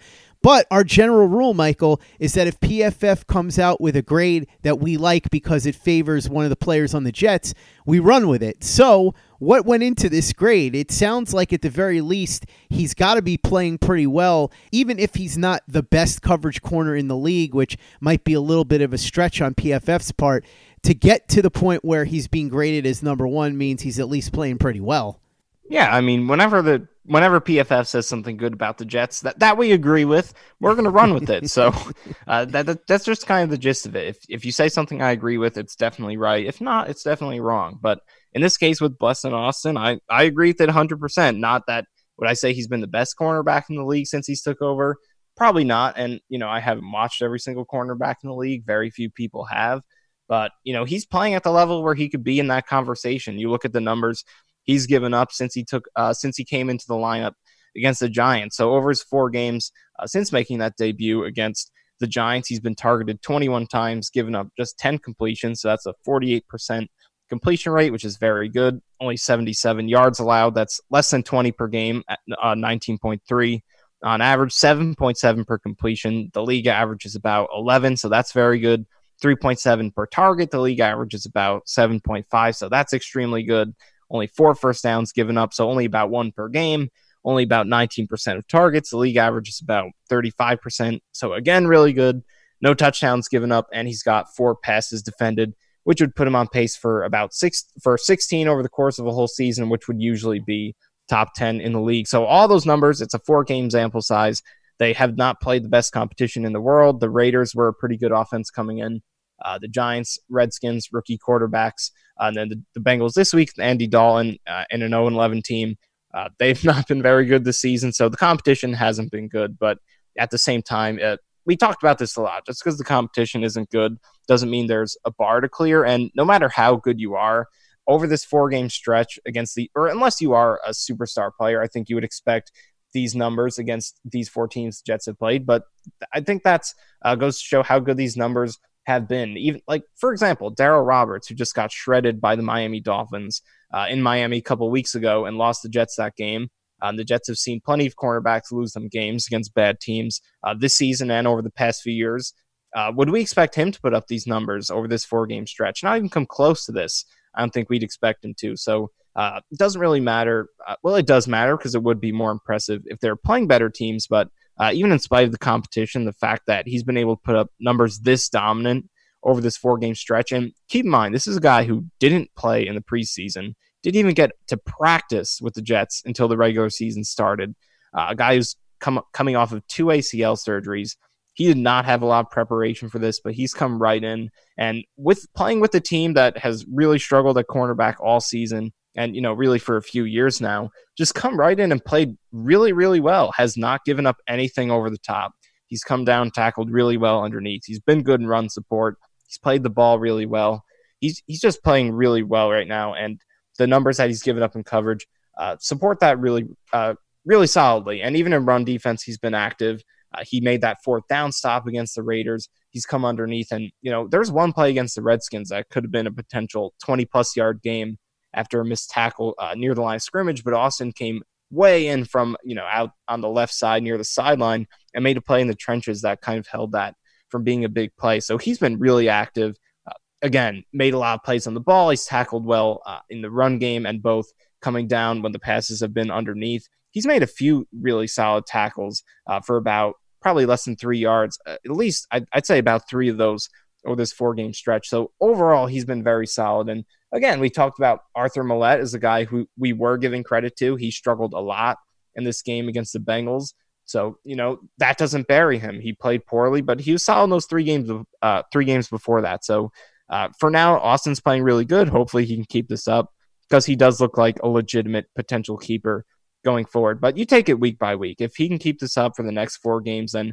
[0.46, 4.78] But our general rule, Michael, is that if PFF comes out with a grade that
[4.78, 7.52] we like because it favors one of the players on the Jets,
[7.84, 8.62] we run with it.
[8.62, 10.76] So, what went into this grade?
[10.76, 15.00] It sounds like at the very least he's got to be playing pretty well, even
[15.00, 18.64] if he's not the best coverage corner in the league, which might be a little
[18.64, 20.44] bit of a stretch on PFF's part.
[20.84, 24.08] To get to the point where he's being graded as number one means he's at
[24.08, 25.20] least playing pretty well.
[25.68, 29.56] Yeah, I mean, whenever the whenever PFF says something good about the Jets that, that
[29.56, 31.48] we agree with, we're going to run with it.
[31.48, 31.72] So
[32.26, 34.08] uh, that, that, that's just kind of the gist of it.
[34.08, 36.44] If if you say something I agree with, it's definitely right.
[36.44, 37.78] If not, it's definitely wrong.
[37.80, 38.00] But
[38.32, 41.00] in this case with Blessuan Austin, I I agree with it 100.
[41.00, 41.86] percent Not that
[42.18, 44.96] would I say he's been the best cornerback in the league since he's took over.
[45.36, 45.94] Probably not.
[45.96, 48.64] And you know I haven't watched every single cornerback in the league.
[48.66, 49.82] Very few people have.
[50.28, 53.38] But you know he's playing at the level where he could be in that conversation.
[53.38, 54.24] You look at the numbers
[54.66, 57.32] he's given up since he took uh, since he came into the lineup
[57.76, 58.56] against the Giants.
[58.56, 62.74] So over his four games uh, since making that debut against the Giants, he's been
[62.74, 65.60] targeted 21 times, given up just 10 completions.
[65.60, 66.86] So that's a 48%
[67.28, 68.80] completion rate, which is very good.
[69.00, 70.54] Only 77 yards allowed.
[70.54, 73.60] That's less than 20 per game at uh, 19.3
[74.04, 76.30] on average, 7.7 per completion.
[76.34, 78.86] The league average is about 11, so that's very good.
[79.22, 80.50] 3.7 per target.
[80.50, 83.74] The league average is about 7.5, so that's extremely good
[84.10, 86.90] only four first downs given up, so only about one per game,
[87.24, 88.90] only about 19% of targets.
[88.90, 91.00] The league average is about 35%.
[91.12, 92.22] So again, really good.
[92.60, 96.48] No touchdowns given up, and he's got four passes defended, which would put him on
[96.48, 100.00] pace for about six for 16 over the course of a whole season, which would
[100.00, 100.74] usually be
[101.08, 102.06] top 10 in the league.
[102.06, 104.42] So all those numbers, it's a four game sample size.
[104.78, 107.00] They have not played the best competition in the world.
[107.00, 109.02] The Raiders were a pretty good offense coming in.
[109.44, 111.90] Uh, the Giants, Redskins, rookie quarterbacks.
[112.20, 115.42] Uh, and then the, the, Bengals this week, Andy Dalton uh, and an 0 11
[115.42, 115.76] team.
[116.14, 119.58] Uh, they've not been very good this season, so the competition hasn't been good.
[119.58, 119.78] But
[120.18, 122.46] at the same time, uh, we talked about this a lot.
[122.46, 125.84] Just because the competition isn't good doesn't mean there's a bar to clear.
[125.84, 127.48] And no matter how good you are,
[127.88, 131.68] over this four game stretch against the, or unless you are a superstar player, I
[131.68, 132.50] think you would expect
[132.92, 135.46] these numbers against these four teams the Jets have played.
[135.46, 135.64] But
[136.12, 139.36] I think that's uh, goes to show how good these numbers have been.
[139.36, 143.42] Even like for example, Darryl Roberts, who just got shredded by the Miami Dolphins
[143.74, 146.48] uh, in Miami a couple weeks ago and lost the Jets that game.
[146.82, 150.54] Um, the Jets have seen plenty of cornerbacks lose them games against bad teams uh,
[150.58, 152.32] this season and over the past few years.
[152.74, 155.82] Uh, would we expect him to put up these numbers over this four game stretch?
[155.82, 157.06] Not even come close to this.
[157.34, 158.56] I don't think we'd expect him to.
[158.56, 160.48] So uh, it doesn't really matter.
[160.66, 163.70] Uh, well, it does matter because it would be more impressive if they're playing better
[163.70, 167.16] teams, but uh, even in spite of the competition, the fact that he's been able
[167.16, 168.88] to put up numbers this dominant
[169.22, 170.32] over this four game stretch.
[170.32, 173.98] And keep in mind, this is a guy who didn't play in the preseason, didn't
[173.98, 177.54] even get to practice with the Jets until the regular season started.
[177.92, 180.96] Uh, a guy who's come, coming off of two ACL surgeries.
[181.34, 184.30] He did not have a lot of preparation for this, but he's come right in.
[184.56, 189.14] And with playing with a team that has really struggled at cornerback all season, and
[189.14, 192.72] you know really for a few years now just come right in and played really
[192.72, 193.32] really well.
[193.36, 195.32] Has not given up anything over the top.
[195.66, 197.62] He's come down tackled really well underneath.
[197.66, 198.96] He's been good in run support.
[199.26, 200.64] He's played the ball really well.
[201.00, 203.20] He's he's just playing really well right now and
[203.58, 205.06] the numbers that he's given up in coverage
[205.38, 208.02] uh, support that really uh, really solidly.
[208.02, 209.82] And even in run defense he's been active.
[210.14, 212.48] Uh, he made that fourth down stop against the raiders.
[212.70, 215.92] He's come underneath and you know there's one play against the redskins that could have
[215.92, 217.98] been a potential 20 plus yard game
[218.36, 222.04] after a missed tackle uh, near the line of scrimmage, but Austin came way in
[222.04, 225.40] from you know out on the left side near the sideline and made a play
[225.40, 226.94] in the trenches that kind of held that
[227.30, 228.20] from being a big play.
[228.20, 229.56] So he's been really active.
[229.86, 231.90] Uh, again, made a lot of plays on the ball.
[231.90, 234.26] He's tackled well uh, in the run game and both
[234.60, 236.68] coming down when the passes have been underneath.
[236.92, 241.38] He's made a few really solid tackles uh, for about probably less than three yards.
[241.46, 243.48] Uh, at least I'd, I'd say about three of those
[243.84, 244.88] over this four game stretch.
[244.88, 246.68] So overall, he's been very solid.
[246.68, 250.56] And again, we talked about Arthur Maulet as a guy who we were giving credit
[250.56, 250.76] to.
[250.76, 251.78] He struggled a lot
[252.14, 253.52] in this game against the Bengals.
[253.84, 255.80] So you know that doesn't bury him.
[255.80, 257.90] He played poorly, but he was solid in those three games.
[258.20, 259.44] Uh, three games before that.
[259.44, 259.70] So
[260.08, 261.88] uh, for now, Austin's playing really good.
[261.88, 263.12] Hopefully, he can keep this up
[263.48, 266.04] because he does look like a legitimate potential keeper
[266.44, 267.00] going forward.
[267.00, 268.20] But you take it week by week.
[268.20, 270.32] If he can keep this up for the next four games, then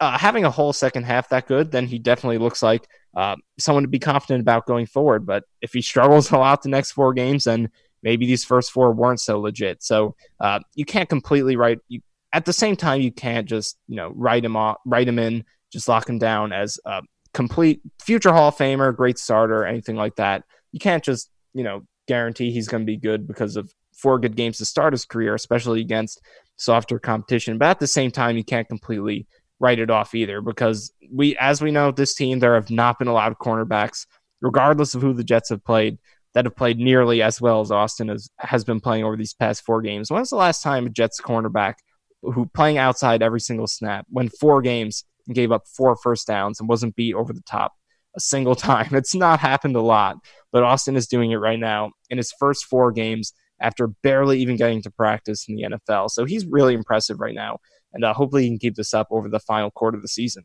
[0.00, 3.82] uh, having a whole second half that good, then he definitely looks like uh, someone
[3.82, 5.24] to be confident about going forward.
[5.24, 7.70] But if he struggles a lot the next four games, then
[8.02, 9.82] maybe these first four weren't so legit.
[9.82, 11.78] So uh, you can't completely write.
[11.88, 12.00] You,
[12.32, 15.44] at the same time, you can't just you know write him off, write him in,
[15.72, 20.16] just lock him down as a complete future Hall of Famer, great starter, anything like
[20.16, 20.44] that.
[20.72, 24.36] You can't just you know guarantee he's going to be good because of four good
[24.36, 26.20] games to start his career, especially against
[26.56, 27.56] softer competition.
[27.56, 29.26] But at the same time, you can't completely
[29.60, 33.08] write it off either because we, as we know, this team there have not been
[33.08, 34.06] a lot of cornerbacks,
[34.40, 35.98] regardless of who the Jets have played,
[36.34, 39.64] that have played nearly as well as Austin has has been playing over these past
[39.64, 40.10] four games.
[40.10, 41.76] When was the last time a Jets cornerback
[42.22, 46.60] who playing outside every single snap, when four games and gave up four first downs
[46.60, 47.72] and wasn't beat over the top
[48.16, 48.94] a single time?
[48.94, 50.16] It's not happened a lot,
[50.52, 54.56] but Austin is doing it right now in his first four games after barely even
[54.56, 56.10] getting to practice in the NFL.
[56.10, 57.58] So he's really impressive right now
[57.96, 60.44] and uh, hopefully he can keep this up over the final quarter of the season.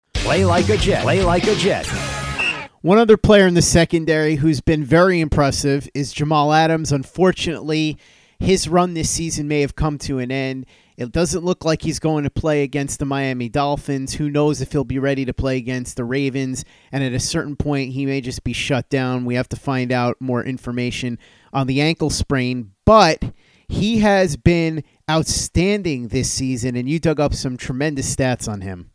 [0.23, 1.01] Play like a Jet.
[1.01, 1.87] Play like a Jet.
[2.81, 6.91] One other player in the secondary who's been very impressive is Jamal Adams.
[6.91, 7.97] Unfortunately,
[8.39, 10.67] his run this season may have come to an end.
[10.95, 14.13] It doesn't look like he's going to play against the Miami Dolphins.
[14.13, 16.65] Who knows if he'll be ready to play against the Ravens?
[16.91, 19.25] And at a certain point, he may just be shut down.
[19.25, 21.17] We have to find out more information
[21.51, 22.73] on the ankle sprain.
[22.85, 23.23] But
[23.67, 28.90] he has been outstanding this season, and you dug up some tremendous stats on him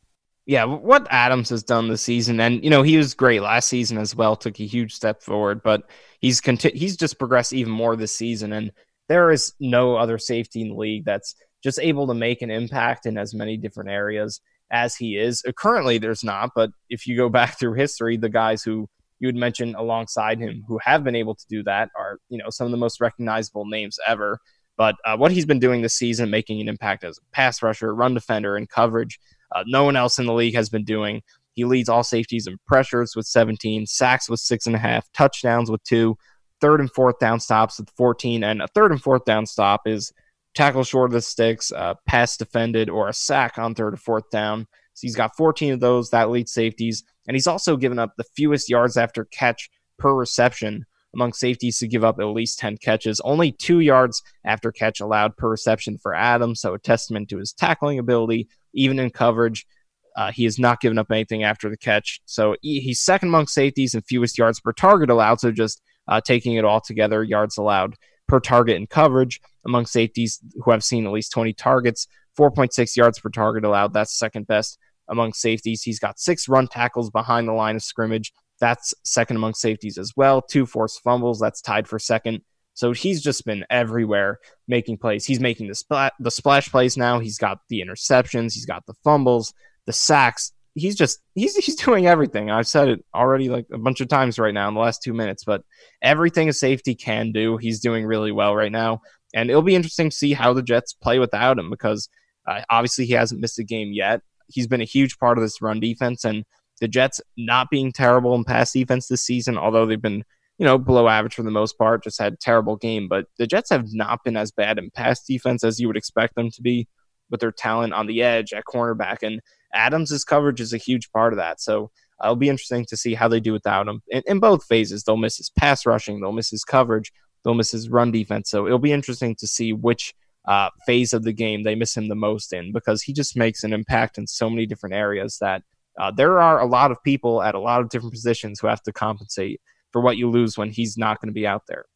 [0.47, 3.99] yeah, what Adams has done this season, and you know he was great last season
[3.99, 7.97] as well, took a huge step forward, but he's conti- he's just progressed even more
[7.97, 8.71] this season, and
[9.09, 13.07] there is no other safety in the league that's just able to make an impact
[13.07, 15.43] in as many different areas as he is.
[15.47, 19.27] Uh, currently, there's not, but if you go back through history, the guys who you
[19.27, 22.67] would mention alongside him who have been able to do that are you know some
[22.67, 24.39] of the most recognizable names ever.
[24.77, 27.93] But uh, what he's been doing this season, making an impact as a pass rusher,
[27.93, 29.19] run defender, and coverage
[29.55, 31.23] uh, no one else in the league has been doing.
[31.55, 35.71] He leads all safeties in pressures with 17, sacks with six and a half, touchdowns
[35.71, 36.17] with two,
[36.61, 40.13] third and fourth down stops with 14, and a third and fourth down stop is
[40.55, 44.29] tackle short of the sticks, uh, pass defended, or a sack on third or fourth
[44.31, 44.67] down.
[44.95, 48.25] So he's got 14 of those that lead safeties, and he's also given up the
[48.37, 50.85] fewest yards after catch per reception
[51.17, 53.21] among safeties to give up at least 10 catches.
[53.21, 57.53] Only two yards after catch allowed per reception for Adams, so a testament to his
[57.53, 59.67] tackling ability, even in coverage.
[60.15, 62.21] Uh, he has not given up anything after the catch.
[62.27, 65.41] So he, he's second among safeties and fewest yards per target allowed.
[65.41, 67.97] So just uh, taking it all together, yards allowed
[68.29, 73.19] per target in coverage among safeties who have seen at least 20 targets, 4.6 yards
[73.19, 73.93] per target allowed.
[73.93, 75.83] That's second best among safeties.
[75.83, 78.33] He's got six run tackles behind the line of scrimmage.
[78.61, 80.43] That's second among safeties as well.
[80.43, 81.39] Two forced fumbles.
[81.39, 82.43] That's tied for second.
[82.77, 84.39] So he's just been everywhere
[84.69, 85.25] making plays.
[85.25, 87.21] He's making the splat, the splash plays now.
[87.21, 88.53] He's got the interceptions.
[88.53, 89.55] He's got the fumbles,
[89.87, 90.53] the sacks.
[90.75, 92.51] He's just he's he's doing everything.
[92.51, 95.15] I've said it already like a bunch of times right now in the last two
[95.15, 95.63] minutes, but
[96.03, 99.01] everything a safety can do, he's doing really well right now.
[99.35, 102.11] And it'll be interesting to see how the Jets play without him because
[102.47, 104.21] uh, obviously he hasn't missed a game yet.
[104.49, 106.45] He's been a huge part of this run defense, and
[106.81, 110.25] the Jets not being terrible in pass defense this season, although they've been
[110.59, 113.09] you know, below average for the most part, just had terrible game.
[113.09, 116.35] But the Jets have not been as bad in pass defense as you would expect
[116.35, 116.89] them to be
[117.31, 119.23] with their talent on the edge at cornerback.
[119.23, 119.41] And
[119.75, 121.61] Adams' coverage is a huge part of that.
[121.61, 121.91] So
[122.23, 125.05] it'll be interesting to see how they do without him in, in both phases.
[125.05, 127.13] They'll miss his pass rushing, they'll miss his coverage,
[127.45, 128.49] they'll miss his run defense.
[128.49, 130.15] So it'll be interesting to see which
[130.47, 133.65] uh, phase of the game they miss him the most in because he just makes
[133.65, 135.63] an impact in so many different areas that
[135.99, 138.83] uh, there are a lot of people at a lot of different positions who have
[138.83, 139.61] to compensate
[139.93, 141.87] for what you lose when he's not going to be out there.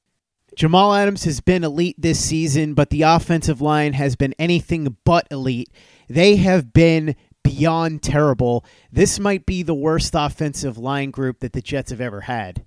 [0.56, 5.26] Jamal Adams has been elite this season, but the offensive line has been anything but
[5.30, 5.70] elite.
[6.08, 8.64] They have been beyond terrible.
[8.90, 12.66] This might be the worst offensive line group that the Jets have ever had.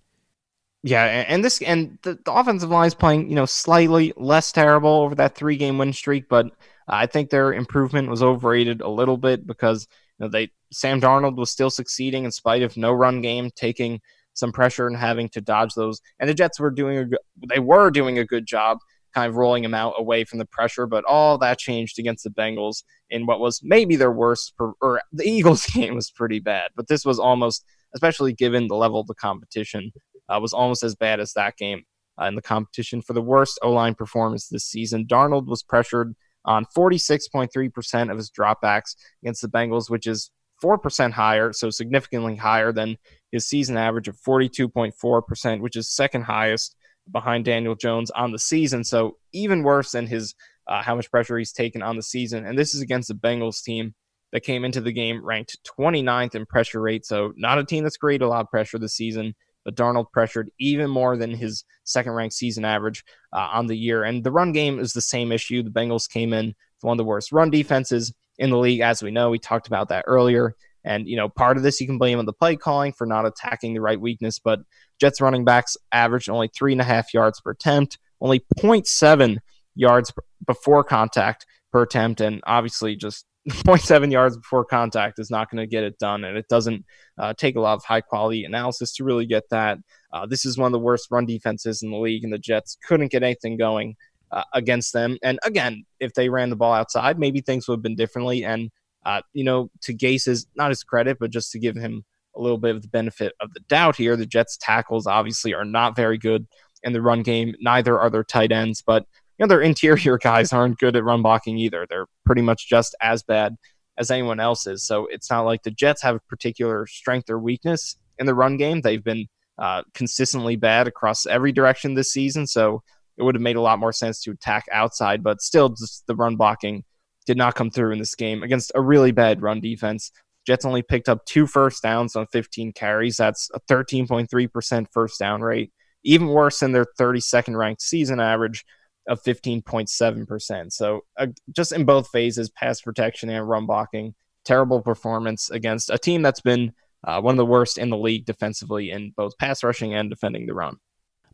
[0.85, 4.89] Yeah, and this and the, the offensive line is playing, you know, slightly less terrible
[4.89, 6.47] over that three game win streak, but
[6.87, 9.87] I think their improvement was overrated a little bit because
[10.19, 14.01] you know they Sam Darnold was still succeeding in spite of no run game, taking
[14.33, 16.01] some pressure and having to dodge those.
[16.19, 18.79] And the Jets were doing a they were doing a good job
[19.13, 22.31] kind of rolling him out away from the pressure, but all that changed against the
[22.31, 26.71] Bengals in what was maybe their worst per, or the Eagles game was pretty bad,
[26.75, 27.63] but this was almost
[27.93, 29.91] especially given the level of the competition
[30.29, 31.83] uh, was almost as bad as that game
[32.19, 35.05] uh, in the competition for the worst O line performance this season.
[35.05, 36.15] Darnold was pressured
[36.45, 40.31] on 46.3% of his dropbacks against the Bengals, which is
[40.63, 42.97] 4% higher, so significantly higher than
[43.31, 46.75] his season average of 42.4%, which is second highest
[47.11, 48.83] behind Daniel Jones on the season.
[48.83, 50.33] So even worse than his
[50.67, 52.45] uh, how much pressure he's taken on the season.
[52.45, 53.93] And this is against the Bengals team
[54.31, 57.05] that came into the game ranked 29th in pressure rate.
[57.05, 60.51] So not a team that's great a lot of pressure this season but Darnold pressured
[60.59, 64.03] even more than his second ranked season average uh, on the year.
[64.03, 65.63] And the run game is the same issue.
[65.63, 69.03] The Bengals came in with one of the worst run defenses in the league, as
[69.03, 69.29] we know.
[69.29, 70.55] We talked about that earlier.
[70.83, 73.25] And, you know, part of this you can blame on the play calling for not
[73.25, 74.59] attacking the right weakness, but
[74.99, 79.37] Jets running backs averaged only three and a half yards per attempt, only 0.7
[79.75, 80.13] yards
[80.45, 85.67] before contact per attempt, and obviously just 0.7 yards before contact is not going to
[85.67, 86.85] get it done, and it doesn't
[87.17, 89.77] uh, take a lot of high quality analysis to really get that.
[90.13, 92.77] Uh, this is one of the worst run defenses in the league, and the Jets
[92.87, 93.95] couldn't get anything going
[94.33, 95.17] uh, against them.
[95.21, 98.43] And again, if they ran the ball outside, maybe things would have been differently.
[98.43, 98.71] And
[99.05, 102.03] uh, you know, to Gase's not his credit, but just to give him
[102.35, 105.65] a little bit of the benefit of the doubt here, the Jets tackles obviously are
[105.65, 106.47] not very good
[106.81, 107.53] in the run game.
[107.61, 109.05] Neither are their tight ends, but
[109.37, 111.85] you know, their interior guys aren't good at run blocking either.
[111.87, 113.55] They're pretty much just as bad
[113.97, 114.83] as anyone else is.
[114.83, 118.57] So it's not like the Jets have a particular strength or weakness in the run
[118.57, 118.81] game.
[118.81, 119.27] They've been
[119.59, 122.47] uh, consistently bad across every direction this season.
[122.47, 122.81] So
[123.17, 126.15] it would have made a lot more sense to attack outside, but still, just the
[126.15, 126.83] run blocking
[127.25, 130.11] did not come through in this game against a really bad run defense.
[130.45, 133.17] Jets only picked up two first downs on 15 carries.
[133.17, 135.71] That's a 13.3% first down rate,
[136.03, 138.65] even worse than their 32nd ranked season average
[139.07, 140.71] of 15.7%.
[140.71, 145.97] So uh, just in both phases, pass protection and run blocking, terrible performance against a
[145.97, 146.73] team that's been
[147.05, 150.45] uh, one of the worst in the league defensively in both pass rushing and defending
[150.45, 150.77] the run.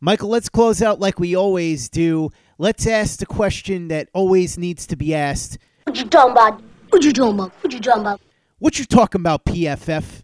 [0.02, 2.30] Michael, let's close out like we always do.
[2.56, 5.58] Let's ask the question that always needs to be asked.
[5.84, 6.62] What you talking about?
[6.88, 7.52] What you talking about?
[7.60, 8.20] What you talking about?
[8.60, 10.22] What you talking about, PFF?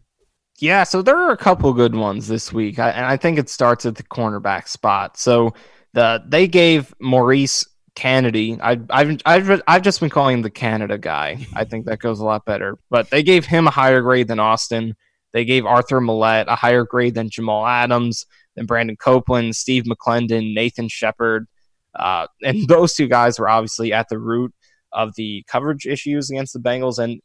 [0.59, 3.51] Yeah, so there are a couple good ones this week, I, and I think it
[3.51, 5.19] starts at the cornerback spot.
[5.19, 5.53] So
[5.93, 8.59] the they gave Maurice Canady.
[8.63, 11.47] I, I've I've I've just been calling him the Canada guy.
[11.55, 12.79] I think that goes a lot better.
[12.89, 14.97] But they gave him a higher grade than Austin.
[15.35, 18.25] They gave Arthur Maulet a higher grade than Jamal Adams,
[18.57, 21.47] than Brandon Copeland, Steve McLendon, Nathan Shepherd.
[21.95, 24.53] uh, and those two guys were obviously at the root
[24.93, 26.99] of the coverage issues against the Bengals.
[26.99, 27.21] And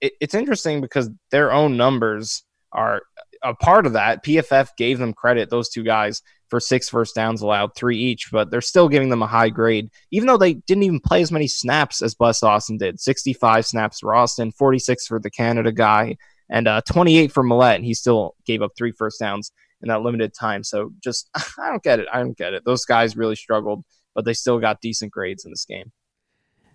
[0.00, 3.02] it, it's interesting because their own numbers are
[3.42, 4.24] a part of that.
[4.24, 8.50] PFF gave them credit; those two guys for six first downs allowed, three each, but
[8.50, 11.48] they're still giving them a high grade, even though they didn't even play as many
[11.48, 13.00] snaps as Bless Austin did.
[13.00, 16.16] 65 snaps for Austin, 46 for the Canada guy,
[16.48, 17.76] and uh, 28 for Maulet.
[17.76, 19.50] And he still gave up three first downs
[19.82, 20.62] in that limited time.
[20.62, 22.06] So just, I don't get it.
[22.12, 22.64] I don't get it.
[22.64, 25.92] Those guys really struggled, but they still got decent grades in this game.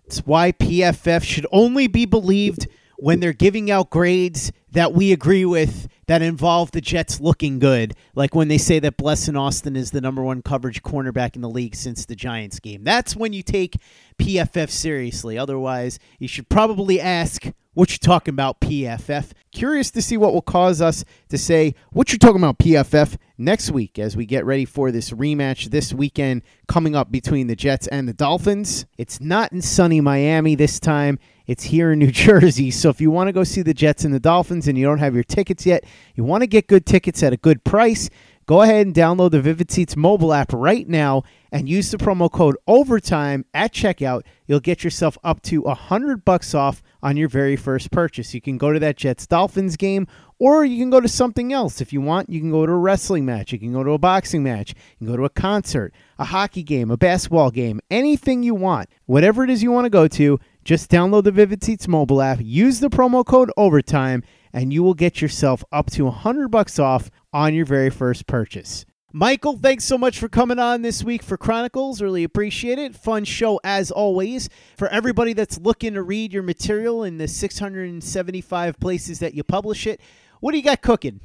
[0.04, 2.66] It's why PFF should only be believed
[3.02, 7.94] when they're giving out grades that we agree with that involve the Jets looking good,
[8.14, 11.48] like when they say that Blessuan Austin is the number one coverage cornerback in the
[11.48, 12.84] league since the Giants game.
[12.84, 13.76] That's when you take
[14.18, 15.36] PFF seriously.
[15.36, 17.44] Otherwise, you should probably ask
[17.74, 19.32] what you're talking about, PFF.
[19.50, 23.72] Curious to see what will cause us to say what you're talking about, PFF, next
[23.72, 27.88] week as we get ready for this rematch this weekend coming up between the Jets
[27.88, 28.86] and the Dolphins.
[28.96, 31.18] It's not in sunny Miami this time.
[31.46, 32.70] It's here in New Jersey.
[32.70, 34.98] So if you want to go see the Jets and the Dolphins and you don't
[34.98, 35.84] have your tickets yet,
[36.14, 38.08] you want to get good tickets at a good price,
[38.46, 41.22] Go ahead and download the Vivid Seats mobile app right now
[41.52, 44.22] and use the promo code OVERTIME at checkout.
[44.46, 48.34] You'll get yourself up to a hundred bucks off on your very first purchase.
[48.34, 50.08] You can go to that Jets Dolphins game,
[50.40, 51.80] or you can go to something else.
[51.80, 53.98] If you want, you can go to a wrestling match, you can go to a
[53.98, 58.42] boxing match, you can go to a concert, a hockey game, a basketball game, anything
[58.42, 58.88] you want.
[59.06, 62.38] Whatever it is you want to go to, just download the Vivid Seats mobile app,
[62.40, 66.78] use the promo code OVERTIME, and you will get yourself up to a hundred bucks
[66.78, 68.84] off on your very first purchase.
[69.14, 72.00] Michael, thanks so much for coming on this week for Chronicles.
[72.00, 72.94] Really appreciate it.
[72.94, 74.48] Fun show as always.
[74.78, 79.86] For everybody that's looking to read your material in the 675 places that you publish
[79.86, 80.00] it,
[80.40, 81.20] what do you got cooking?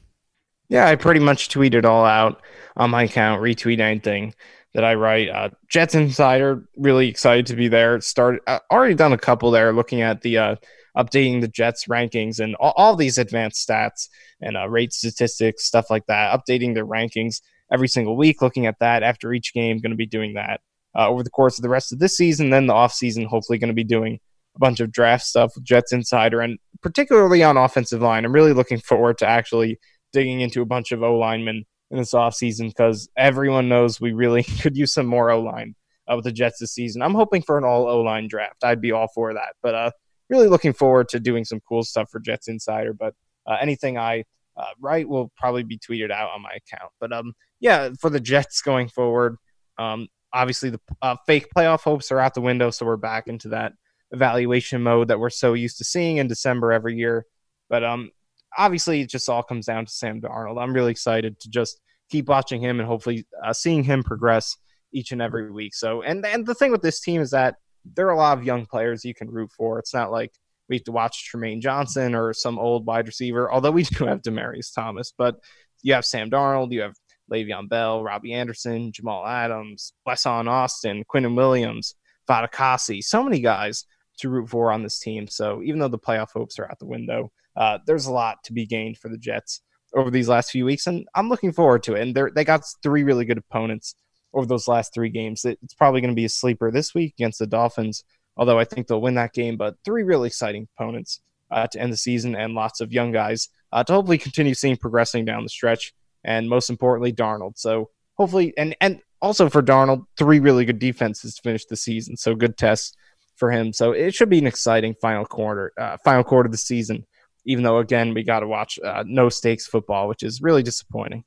[0.67, 2.41] Yeah, I pretty much tweet it all out
[2.75, 4.33] on my account, retweet anything
[4.73, 5.29] that I write.
[5.29, 7.99] Uh, Jets Insider, really excited to be there.
[8.01, 10.55] Started uh, already done a couple there, looking at the uh,
[10.97, 14.09] updating the Jets rankings and all, all these advanced stats
[14.41, 16.37] and uh, rate statistics, stuff like that.
[16.37, 17.41] Updating their rankings
[17.71, 19.79] every single week, looking at that after each game.
[19.79, 20.61] Going to be doing that
[20.97, 22.49] uh, over the course of the rest of this season.
[22.49, 24.19] Then the off season, hopefully, going to be doing
[24.55, 28.25] a bunch of draft stuff with Jets Insider, and particularly on offensive line.
[28.25, 29.79] I'm really looking forward to actually
[30.13, 34.13] digging into a bunch of O linemen in this off season because everyone knows we
[34.13, 35.75] really could use some more O line
[36.11, 37.01] uh, with the Jets this season.
[37.01, 38.63] I'm hoping for an all O line draft.
[38.63, 39.91] I'd be all for that, but uh,
[40.29, 42.93] really looking forward to doing some cool stuff for Jets Insider.
[42.93, 43.13] But
[43.45, 44.23] uh, anything I
[44.57, 46.91] uh, write will probably be tweeted out on my account.
[46.99, 49.37] But um, yeah, for the Jets going forward,
[49.77, 53.49] um, obviously the uh, fake playoff hopes are out the window, so we're back into
[53.49, 53.73] that
[54.11, 57.25] evaluation mode that we're so used to seeing in December every year.
[57.69, 58.11] But um,
[58.57, 60.61] obviously, it just all comes down to Sam Darnold.
[60.61, 61.79] I'm really excited to just
[62.09, 64.55] keep watching him and hopefully uh, seeing him progress
[64.93, 65.75] each and every week.
[65.75, 67.55] So, and and the thing with this team is that
[67.95, 69.79] there are a lot of young players you can root for.
[69.79, 70.31] It's not like
[70.69, 74.21] we have to watch Trumaine Johnson or some old wide receiver, although we do have
[74.21, 75.13] Demaryius Thomas.
[75.17, 75.35] But
[75.83, 76.95] you have Sam Darnold, you have
[77.31, 81.95] Le'Veon Bell, Robby Anderson, Jamal Adams, Blessuan Austin, Quinnen Williams,
[82.29, 83.85] Fatukasi, so many guys
[84.17, 85.27] to root for on this team.
[85.27, 88.53] So even though the playoff hopes are out the window, uh, there's a lot to
[88.53, 89.61] be gained for the Jets
[89.95, 92.01] over these last few weeks, and I'm looking forward to it.
[92.01, 93.95] And they got three really good opponents
[94.33, 95.45] over those last three games.
[95.45, 98.03] It's probably going to be a sleeper this week against the Dolphins,
[98.35, 99.57] although I think they'll win that game.
[99.57, 103.49] But three really exciting opponents uh, to end the season, and lots of young guys
[103.71, 105.93] uh, to hopefully continue seeing progressing down the stretch.
[106.23, 107.57] And most importantly, Darnold.
[107.57, 112.17] So hopefully, and and also for Darnold, three really good defenses to finish the season.
[112.17, 112.95] So good tests
[113.37, 113.71] for him.
[113.73, 117.05] So it should be an exciting final quarter, uh, final quarter of the season.
[117.45, 121.23] Even though again we got to watch uh, no stakes football, which is really disappointing.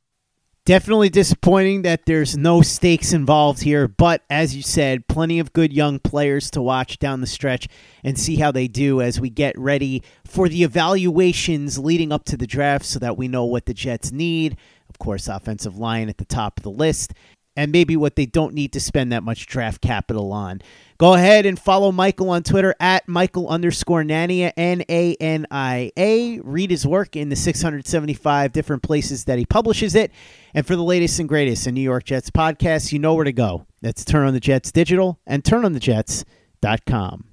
[0.67, 5.73] Definitely disappointing that there's no stakes involved here, but as you said, plenty of good
[5.73, 7.67] young players to watch down the stretch
[8.05, 12.37] and see how they do as we get ready for the evaluations leading up to
[12.37, 14.59] the draft so that we know what the Jets need.
[14.91, 17.15] Of course, offensive line at the top of the list
[17.61, 20.63] and maybe what they don't need to spend that much draft capital on.
[20.97, 25.93] Go ahead and follow Michael on Twitter at Michael underscore Nania, N A N I
[25.95, 26.41] A.
[26.41, 30.11] Read his work in the 675 different places that he publishes it.
[30.55, 33.33] And for the latest and greatest in New York Jets podcasts, you know where to
[33.33, 33.67] go.
[33.83, 37.30] That's Turn on the Jets Digital and turnonthejets.com.